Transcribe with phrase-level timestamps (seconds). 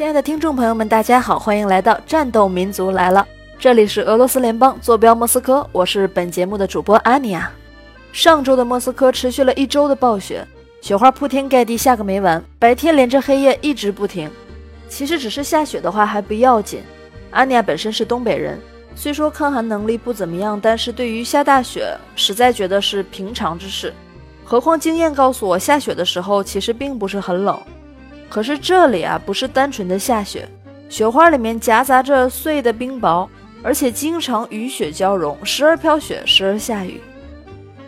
[0.00, 3.28] 亲爱的听众朋友们，大家好，欢迎来到战斗民族来了。
[3.58, 7.52] 这里是俄罗斯联邦，坐标莫斯科，我是本节目的主播阿尼亚。
[8.10, 10.42] 上周的莫斯科持续了一周的暴雪，
[10.80, 14.30] 雪花铺天盖地，下个没完，白天连着黑夜一直不停。
[14.88, 16.80] 其实只是下雪的话还不要紧，
[17.32, 18.58] 阿尼亚本身是东北人，
[18.94, 23.92] 虽说抗寒能力不怎么样，但是对于下大雪，实在觉得是平常之事。
[24.46, 27.60] 何况经验告诉我，下雪的时候其实并不是很冷。
[28.30, 30.48] 可是这里啊，不是单纯的下雪，
[30.88, 33.28] 雪花里面夹杂着碎的冰雹，
[33.60, 37.00] 而且经常雨雪交融，时而飘雪，时而下雨。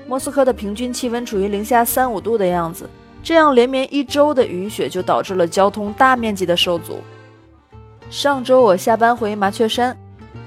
[0.08, 2.90] 莫斯科的平均气温处于零下三五度的样子，
[3.22, 6.98] 这样连绵一周的雨雪就导致了交通大面积的受阻。
[8.10, 9.96] 上周我下班回麻雀山，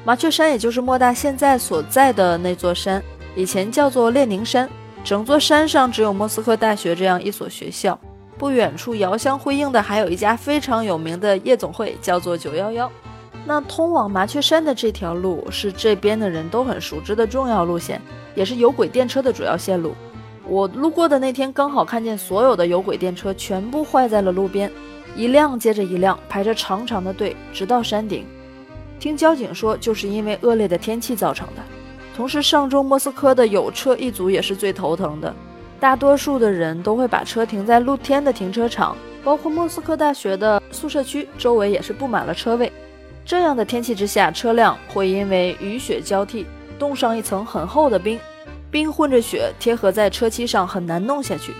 [0.03, 3.01] 麻雀山也就是莫大现在所在的那座山，
[3.33, 4.69] 以前叫做列宁山。
[5.03, 7.99] 整座山上只有莫斯科大学这样一所学校，
[8.37, 12.91] 不远处遥相辉映的还有一家非常有名的夜总会，叫做九幺幺。
[13.45, 18.01] 那通往麻雀山的这条路是这边的人都很熟知的重要路线，
[18.33, 19.93] 也是有轨电车的主要线路。
[20.47, 24.71] 我路过的那天刚好看见所有的有轨电车全部坏在了路边，
[25.15, 28.25] 一辆接着一辆排着长长的队，直到山顶。
[28.99, 31.61] 听交警说，就是因为恶劣的天气造成的。
[32.15, 35.35] 同时，上周莫斯科的有车一族也是最头疼的。
[35.85, 42.73] 大多数的人都会把车停在露天的停车场，包括莫斯科大学的宿舍区周围也是布满了车位。
[43.23, 46.47] 这样的天气之下，车辆会因为雨雪交替，
[46.79, 48.19] 冻上一层很厚的冰，
[48.71, 51.53] 冰混着雪贴合在车漆上，很难弄下去。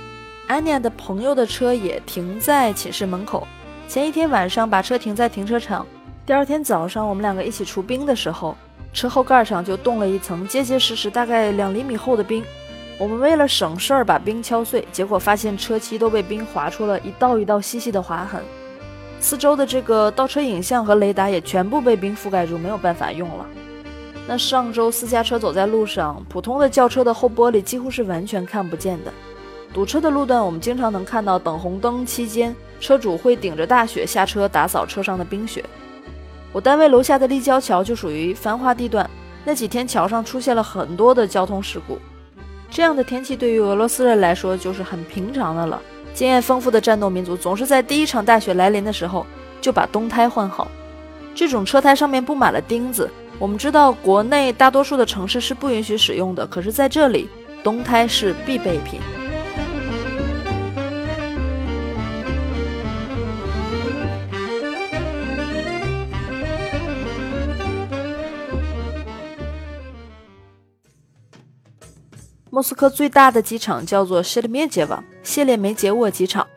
[0.48, 3.48] 安妮亚的朋友的车也停在寝室门口。
[3.88, 5.86] 前一天晚上把车停在停车场，
[6.26, 8.58] 第二天早上我们两个一起除冰的时候。
[8.92, 12.44] 车后盖上就冻了一层结结实实、大概两厘米厚的冰。
[12.98, 18.42] 我们为了省事儿，把冰敲碎，结果发现车漆都被冰划出了一道一道细细的划痕。
[19.20, 23.46] 四周的这个倒车影像和雷达也全部被冰覆盖住，没有办法用了。
[24.28, 29.12] 那上周私家车走在路上，普通的轿车的后玻璃几乎是完全看不见的。
[29.74, 35.64] 堵车的路段，我们经常能看到等红灯期间，车主会顶着大雪下车打扫车上的冰雪。
[36.54, 39.10] 我单位楼下的立交桥就属于繁华地段，
[39.44, 42.00] 那几天桥上出现了很多的交通事故。
[42.76, 45.82] 这样的天气对于俄罗斯人来说就是很平常的了。
[46.14, 49.26] 经验丰富的战斗民族总是在第一场大雪来临的时候
[49.62, 50.70] 就把冬胎换好。
[51.34, 53.10] 这种车胎上面布满了钉子，
[53.40, 57.30] 我们知道国内大多数的城市是不允许使用的，可是在这里，
[57.64, 59.00] 冬胎是必备品。
[72.56, 76.48] 莫斯科最大的机场叫做谢列梅捷瓦谢列梅捷沃机场，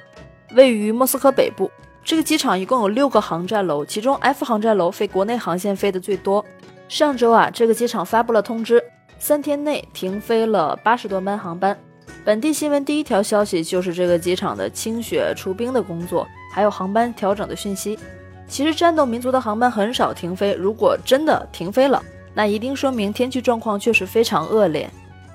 [0.54, 1.69] 位于莫斯科北部。
[2.04, 6.44] 这个机场一共有六个航站楼，其中 F 航站楼飞国内航线飞的最多。
[6.88, 8.81] 上周啊，这个机场发布了通知，
[9.19, 11.76] 三天内停飞了八十多班航班。
[12.25, 17.98] 本地新闻第一条消息就是这个机场的清雪除冰的工作，还有航班调整的讯息。
[18.47, 22.00] 其实战斗民族的航班很少停飞，如果真的停飞了，
[22.34, 24.88] 那一定说明天气状况确实非常恶劣。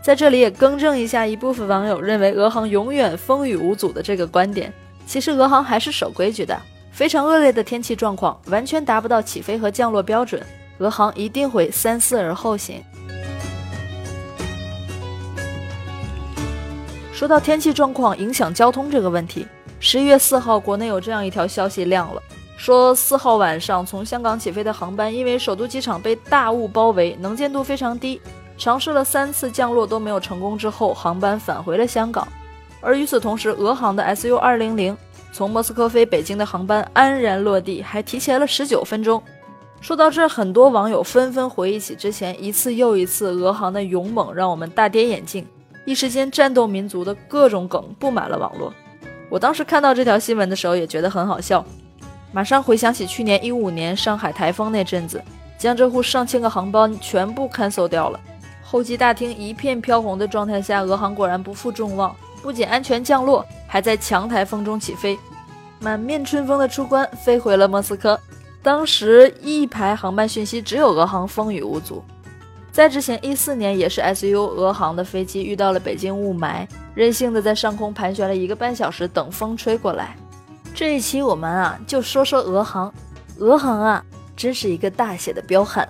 [0.04, 4.72] 在这里也更正一下一部分网友认为俄航永远风雨无阻的这个观点，
[5.08, 6.62] 其实俄航还是守规矩的。
[6.92, 10.46] 非常恶劣的天气状况，完全达不到起飞和降落标准，
[10.80, 12.84] 俄航一定会三思而后行。
[17.14, 19.48] 说到天气状况影响交通这个问题，
[19.80, 22.22] 十一月四号国内有这样一条消息亮了，
[22.58, 28.20] 说四号晚上从香港起飞的航班因为首都机场被大雾包围，能见度非常低。
[28.64, 32.26] 尝试了三次降落都没有成功之后，航班返回了香港。
[32.80, 34.98] 而与此同时，俄航的 SU 二零零
[35.34, 39.22] 从莫斯科飞北京的航班安然落地，还提前了十九分钟。
[39.82, 45.46] 说到这，很多网友纷纷回忆起之前一次又一次俄航的勇猛，让我们大跌眼镜。
[45.84, 48.74] 一时间，战斗民族的各种梗布满了网络。
[49.30, 51.66] 我当时看到这条新闻的时候，也觉得很好笑。
[52.32, 55.22] 马上回想起去年一五年上海台风那阵子，
[55.58, 58.18] 江浙沪上千个航班全部 cancel 掉了。
[58.74, 65.16] 候机大厅一片飘红的状态下，俄航果然不负众望，不仅安全降落，还在强台风中起飞，
[65.80, 68.20] 满面春风的出关，飞回了莫斯科。
[68.64, 72.04] 当时一排航班讯息，只有俄航风雨无阻。
[72.72, 80.18] 在之前一四年，也是 SU 俄航的飞机遇到了北京雾霾，任性的在上空盘旋了一个半小时，等风吹过来。
[80.74, 82.92] 这一期我们啊，就说说俄航。
[83.38, 84.04] 俄航啊，
[84.36, 85.88] 真是一个大写的彪悍。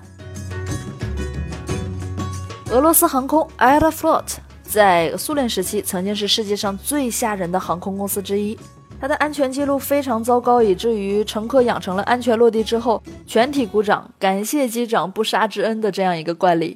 [2.73, 8.57] 俄罗斯航空 Aeroflot 在苏联时期曾经是世界上最吓人的航空公司之一。
[8.99, 16.75] 它的安全记录非常糟糕，以至于乘客养成了安全落地之后全体鼓掌，感谢机长不杀之恩的这样一个惯例。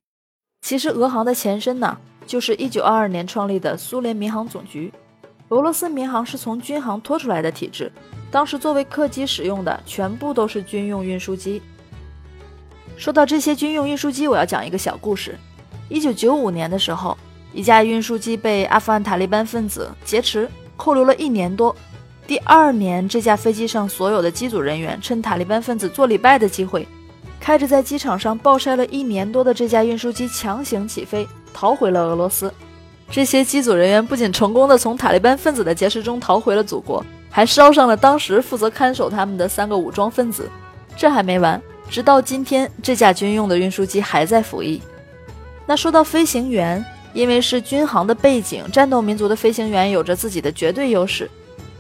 [0.62, 1.98] 其实，俄航的前身呢，
[2.28, 4.94] 就是1922年创立的苏联民航总局。
[5.50, 7.92] 俄罗斯民航是从军航拖出来的体制，
[8.30, 11.60] 当时作为客机使用的全部都是军用运输机。
[12.96, 15.36] 说到这些军用运输机，我要讲一个小故事。
[15.90, 17.18] 1995年的时候，
[17.54, 21.76] 一架运输机被阿富汗塔利班分子劫持，扣留了一年多。
[22.26, 26.86] 第二年，这架飞机上所有的机组人员趁塔利班分子做礼拜的机会，
[27.40, 32.54] 开着在机场上暴晒了一年多的这架运输机强行起飞，逃回了俄罗斯。
[33.10, 40.50] 这些机组人员不仅成功的从塔利班分子的劫持中逃回了祖国，还捎上了当时负责看守他们的三个武装分子。
[40.98, 44.82] 这还没完，直到今天，这架军用的运输机还在服役。
[45.70, 51.30] 那说到飞行员，因为是军航的背景，战斗民族的飞行员有着自己的绝对优势。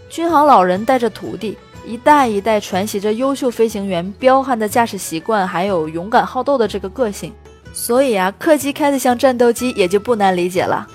[0.09, 7.33] 军航老人带着徒弟，一代一代传习着优秀飞行员彪悍的驾驶习惯，还有勇敢好斗的这个个性。
[7.73, 10.85] 所以啊，客机开得像战斗机，也就不难理解了。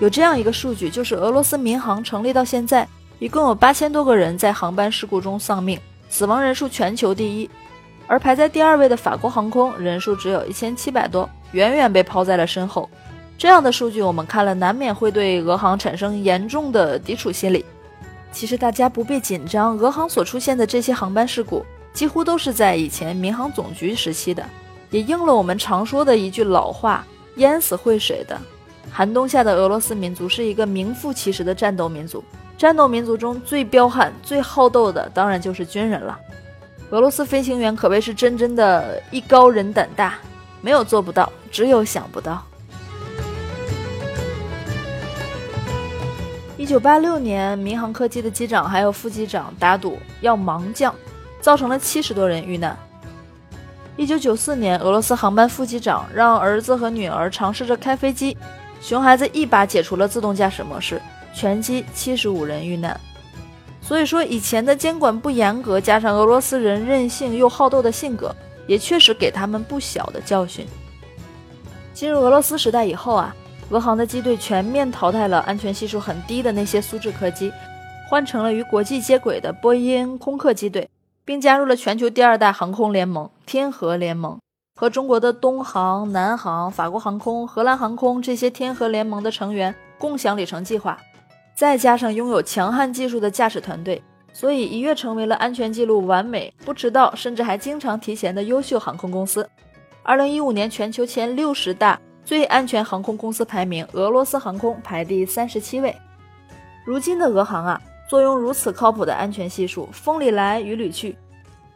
[0.00, 2.88] 有这样一个数据，就是俄罗斯民航成立到现在，
[3.20, 5.78] 一共有八千多个人在航班事故中丧命，
[6.08, 7.48] 死亡人数全球第一。
[8.06, 12.88] 而排在第二位的法国航空人数只有一千七百多，远远被抛在了身后。
[13.36, 17.62] 这样的数据我们看了，难免会对俄航产生严重的抵触心理。
[18.32, 21.62] 其实大家不必紧张，俄航所出现的这些航班事故，
[21.92, 24.42] 几乎都是在以前民航总局时期的，
[24.90, 27.04] 也应了我们常说的一句老话：
[27.36, 28.40] 淹死会水的。
[28.90, 32.24] 寒冬下的俄罗斯民族是一个名副其实的战斗民族。
[32.60, 36.20] 战斗民族中最彪悍、最好斗的，当然就是军人了。
[36.90, 40.18] 俄罗斯飞行员可谓是真真的艺高人胆大，
[40.60, 42.44] 没有做不到，只有想不到。
[46.58, 50.94] 一九八六年，民航客机的机长还有副机长打赌要盲降，
[51.40, 52.76] 造成了七十多人遇难。
[53.96, 58.36] 一九九四年，俄罗斯航班副机长让儿子和女儿尝试着开飞机。
[58.82, 61.00] 熊孩子一把解除了自动驾驶模式，
[61.32, 62.98] 全机七十五人遇难。
[63.82, 68.34] 所以说，以前的监管不严格，加上俄罗斯人任性又好斗的性格，
[68.66, 70.66] 也确实给他们不小的教训。
[71.92, 73.34] 进入俄罗斯时代以后啊，
[73.70, 77.52] 俄航的机队全面淘汰了安全系数很低的那些苏制客机，
[78.08, 80.88] 换成了与国际接轨的波音、空客机队，
[81.24, 84.38] 并加入了全球第二大航空联盟——天河联盟。
[84.78, 90.98] 和中国的东航、南航、法国航空、荷兰航空这些天河联盟的成员共享里程计划，
[91.60, 94.02] 再加上拥有强悍技术的驾驶团队，
[94.32, 99.46] 所以一跃成为了安全记录完美、不迟到，甚至还经常提前的优秀航空公司。
[100.02, 105.94] 二零一五年全球前六十大最安全航空公司排名，俄罗斯航空排第三十七位。
[106.86, 107.78] 如今的俄航啊，
[108.08, 111.14] 坐拥如此靠谱的安全系数，风里来雨里去，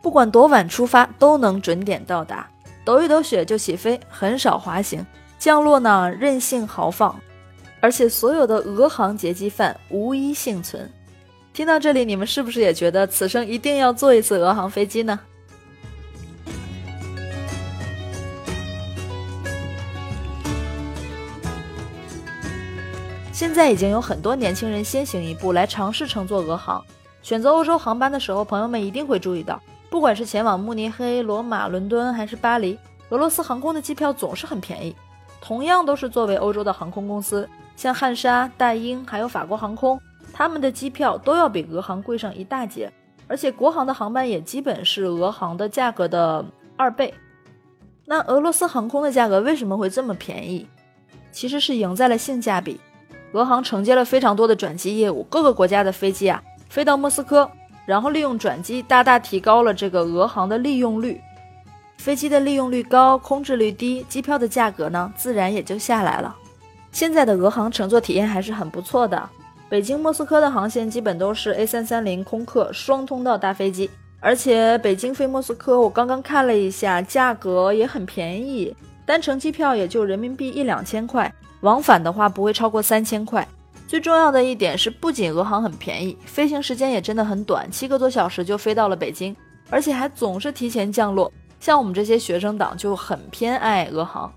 [0.00, 2.48] 不管多晚出发都能准点到达。
[2.86, 5.04] 抖一抖雪就起飞，很少滑行，
[5.38, 7.14] 降落呢任性豪放，
[7.84, 10.90] 而且所有的俄航劫机犯无一幸存。
[11.52, 15.20] 听到这里，你们是不是也觉得此生一定要坐一次俄航飞机呢？
[23.30, 26.82] 现在已经有很多年轻人先行一步来尝试乘坐俄航，
[27.20, 29.60] 选择欧洲航班的时候，朋友们一定会注意到。
[29.90, 32.78] 不管是前往慕尼黑、罗马、伦敦还是巴黎，
[33.10, 34.96] 俄罗斯航空的机票总是很便宜。
[35.38, 40.00] 同样都是作为欧洲的航空公司，像汉莎、大英还有法国航空，
[40.32, 42.92] 他们的机票都要比俄航贵上一大截。
[43.26, 46.44] 而且国航的航班也基本是俄航的价格的
[46.76, 47.12] 二倍。
[48.04, 50.68] 那俄罗斯航空的价格为什么会这么便宜？
[51.32, 52.78] 其实是赢在了性价比。
[53.32, 57.50] 俄航承接了非常多的转机业务，各个国家的飞机啊飞到莫斯科。
[57.86, 61.20] 然后利用转机，大大提高了这个俄航的利用率。
[61.98, 66.34] 飞机的利用率高，空置率低，机票的价格呢，自然也就下来了。
[66.94, 69.28] 现在的俄航乘坐体验还是很不错的。
[69.68, 78.72] 北京莫斯科的航线基本都是 A330 空客双通道大飞机，而且北京飞莫斯科，我刚刚看了一下，价格也很便宜，
[79.04, 83.46] 单程机票也就人民币一两千块，往返的话不会超过三千块。
[83.88, 89.34] 最重要的一点是，不仅俄航很便宜，飞行时间也真的很短，七个多小时就飞到了北京，
[89.68, 91.32] 而且还总是提前降落。
[91.58, 94.32] 像我们这些学生党就很偏爱俄航。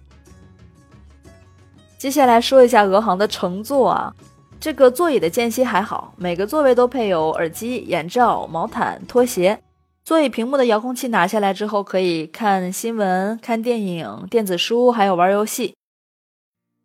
[1.97, 4.13] 接下来说一下俄航的乘坐啊，
[4.59, 9.59] 这个座椅的间隙还好，每个座位都配有耳机、眼罩、毛毯、拖鞋。
[10.03, 15.73] 座椅屏幕的遥控器拿下来之后，可以看新闻、看电影、电子书，还有玩游戏。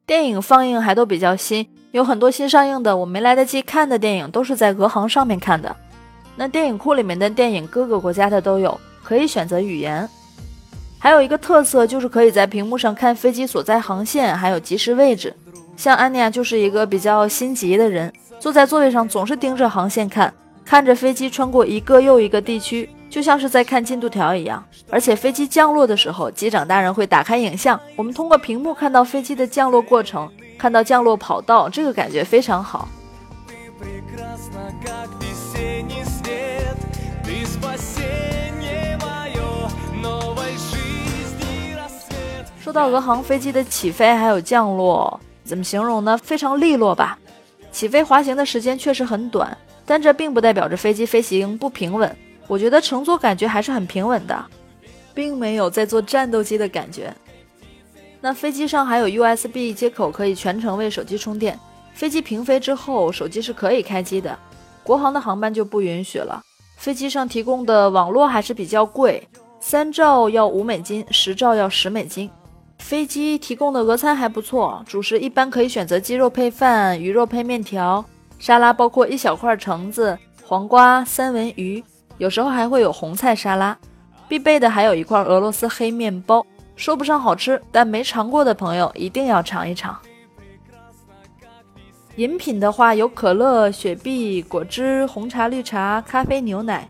[0.06, 5.76] 电影放映还都比较新，有很多新上映的我没来得及看的电影，都是在俄航上面看的。
[6.36, 10.08] 那电影库里面的电影，各个国家的都有，可以选择语言。
[11.02, 15.34] 还有一个特色就是可以在屏幕上看飞机所在航线，还有及时位置。
[15.76, 20.32] 像安妮亚就是一个比较心急的人，坐在座位上总是盯着航线看，
[20.64, 22.88] 看着飞机穿过一个又一个地区。
[23.10, 32.88] 就像是在看进度条一样，而且飞机降落的时候，机长大人会打开影像，我们通过屏幕看到飞机的降落过程，看到降落跑道，这个感觉非常好。
[42.72, 46.16] 说到俄航飞机的起飞还有降落，怎么形容呢？
[46.16, 47.18] 非常利落吧。
[47.70, 52.16] 起飞滑行的时间确实很短，但这并不代表着飞机飞行不平稳。
[52.46, 54.42] 我觉得乘坐感觉还是很平稳的，
[55.12, 57.14] 并没有在坐战斗机的感觉。
[58.22, 61.60] 那飞机上还有 USB 接口，可以全程为手机充电。
[61.92, 64.38] 飞机平飞之后，手机是可以开机的。
[64.82, 66.42] 国航的航班就不允许了。
[66.78, 69.28] 飞机上提供的网络还是比较贵，
[69.60, 72.30] 三兆要五美金，十兆要十美金。
[72.82, 78.04] 飞机提供的俄餐还不错，主食一般可以选择鸡肉配饭、鱼肉配面条，
[78.38, 81.82] 沙拉包括一小块橙子、黄瓜、三文鱼。
[82.18, 83.76] 有时候还会有红菜沙拉，
[84.28, 86.44] 必备的还有一块俄罗斯黑面包，
[86.76, 89.98] 说不上好吃，但没尝过的朋友一定要尝一尝。
[92.16, 96.86] 饮品的话有可乐、雪碧、果汁、红茶、绿茶、咖啡、牛奶。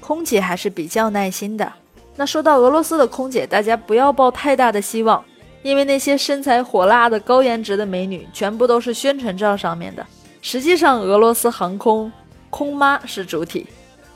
[0.00, 1.70] 空姐还是比较耐心的。
[2.20, 5.24] 那说到俄罗斯的空姐，大家不要抱太大的希望，
[5.62, 10.06] 因为那些身材火辣的高颜值的美女，全部都是宣传照上面的。
[10.42, 12.12] 实际上，俄罗斯航空
[12.50, 13.66] 空妈是主体。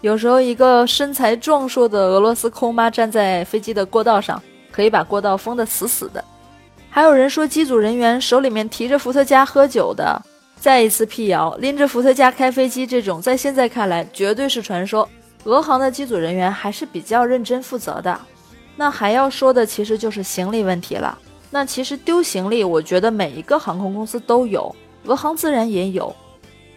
[0.03, 4.39] 有时候，一个身材壮硕的俄罗斯空妈站在飞机的过道上，
[4.71, 6.23] 可以把过道封得死死的。
[6.91, 10.21] 还有人说，机组人员手里面提着伏特加喝酒的。
[10.61, 15.09] 再一次辟谣，拎着伏特加开飞机这种，在现在看来绝对是传说。
[15.45, 18.19] 俄航的机组人员还是比较认真负责的。
[18.77, 21.17] 那还要说的，其实就是行李问题了。
[21.51, 24.75] 那其实丢行李，我觉得每一个航空公司都有，
[25.05, 26.15] 俄航自然也有。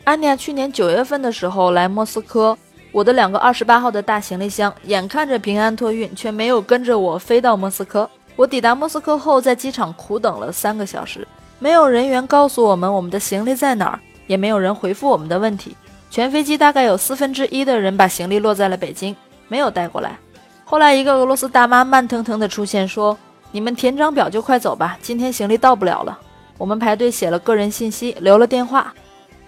[0.04, 2.58] 安妮亚去年九月份的时候来莫斯科。
[2.94, 8.10] 我的两个二十八号的大行李箱，眼看着平安托运，却没有跟着我飞到莫斯科。
[8.36, 11.28] 我抵达莫斯科后，在机场苦等了三个小时，
[11.60, 15.76] 没有人员告诉我们我们的行李在哪儿，也没有人回复我们的问题。
[16.10, 19.16] 全飞机大概有四分之一的人把行李落在了北京，
[19.48, 20.18] 没有带过来。
[20.64, 23.18] 后来，一个俄罗斯大妈慢腾腾地出现，说
[23.52, 26.20] ：“你们填张表就快走吧，今天行李到不了了。”
[26.58, 28.94] 我们排队写了个人信息，留了电话。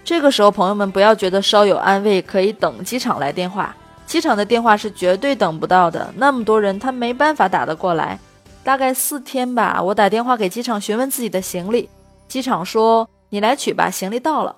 [0.04, 3.76] 这个时候，朋友们不要觉得稍有安慰，可以等机场来电话。
[4.06, 8.20] 机场的电话是绝对等不到的，那么多人，他没办法打得过来。
[8.64, 11.90] 大概四天吧，我打电话给机场询问自己的行李，
[12.28, 14.56] 机场说你来取吧，行李到了。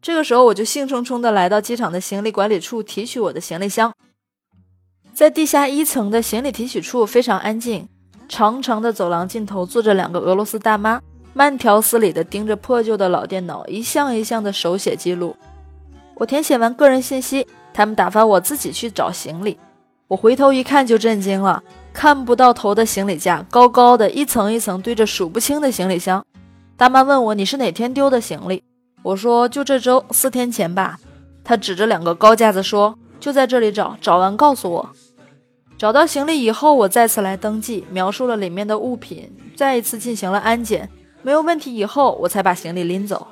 [0.00, 3.92] 这个时候，我就兴冲冲地来到机场的行李管理处提取我的行李箱。
[5.12, 7.88] 在地下一层的行李提取处非常安静，
[8.28, 11.00] 长长的走廊尽头坐着两个俄罗斯大妈。
[11.34, 15.36] 慢条斯理地盯着破旧的老电脑，一项一项的手写记录。
[16.14, 19.56] 我填写完个人信息，他们打发我自己去找行李。
[20.08, 21.62] 我回头一看就震惊了，
[21.92, 26.24] 看不到头的行李架，高高的，一层一层堆着数不清的行李箱。
[26.76, 28.64] 大妈问我你是哪天丢的行李？
[29.02, 30.98] 我说就这周四天前吧。
[31.44, 34.90] 他指着两个高架子说就在这里找，找完告诉我。
[35.78, 40.90] 找到行李以后，我再次来登记，描述了里面的物品，再一次进行了安检。
[41.22, 43.28] 没有问题以后，我才把行李拎走。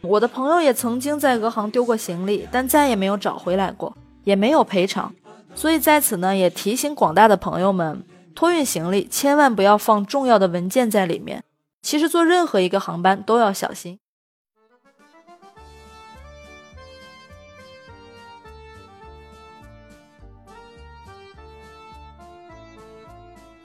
[0.00, 5.14] 我的朋友也曾经在俄航丢过行李，但再也没有找回来过，也没有赔偿。
[5.54, 8.02] 所以在此呢，也提醒广大的朋友们，
[8.34, 11.44] 托运行李千万不要放重要的文件在里面。
[11.82, 13.98] 其实坐任何一个航班都要小心。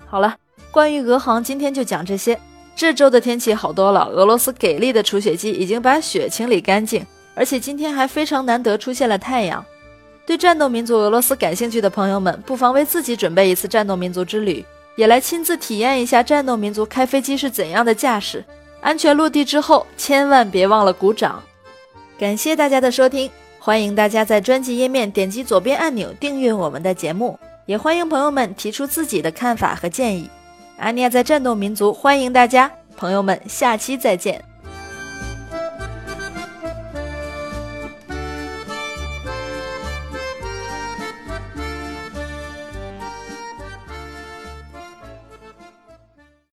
[0.09, 0.37] 好了，
[0.71, 2.39] 关于俄航，今天就讲这些。
[2.75, 9.65] 这周的天气好多了，俄罗斯给力的除雪机已经把雪清理干净，而且今天还非常难得出现了太阳。
[10.25, 14.63] 对战斗民族俄罗斯感兴趣的朋友们，不妨为自己准备一次战斗民族之旅，
[14.95, 18.45] 也来亲自体验一下战斗民族开飞机是怎样的架势。
[18.79, 21.43] 安全落地之后，千万别忘了鼓掌。
[22.19, 30.27] 感谢大家的收听，欢迎大家在专辑页面点击左边按钮订阅我们的节目，也欢迎朋友们提出自己的看法和建议。
[30.77, 34.43] 阿尼亚在战斗民族，欢迎大家，朋友们，下期再见。